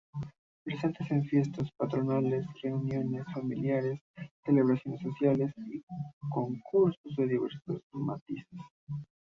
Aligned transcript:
Presentes 0.63 1.11
en 1.11 1.23
fiestas 1.25 1.69
patronales, 1.77 2.43
reuniones 2.63 3.23
familiares, 3.35 4.01
celebraciones 4.43 4.99
sociales 4.99 5.53
y...concursos 5.59 7.15
de 7.17 7.27
diversos 7.27 7.83
matices. 7.91 8.49